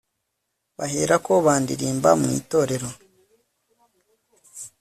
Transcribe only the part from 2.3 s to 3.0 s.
itorero